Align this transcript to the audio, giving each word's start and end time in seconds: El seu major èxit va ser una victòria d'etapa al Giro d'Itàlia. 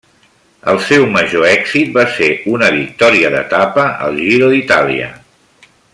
El 0.71 0.79
seu 0.85 1.03
major 1.17 1.45
èxit 1.49 1.91
va 1.97 2.05
ser 2.15 2.29
una 2.53 2.71
victòria 2.79 3.31
d'etapa 3.37 3.85
al 4.07 4.19
Giro 4.25 4.49
d'Itàlia. 4.55 5.13